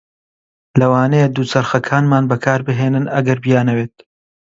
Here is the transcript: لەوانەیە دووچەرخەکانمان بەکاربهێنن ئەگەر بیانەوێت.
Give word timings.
لەوانەیە 0.79 1.27
دووچەرخەکانمان 1.35 2.23
بەکاربهێنن 2.31 3.05
ئەگەر 3.13 3.37
بیانەوێت. 3.45 3.95